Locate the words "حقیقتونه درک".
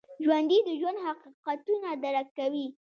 1.07-2.27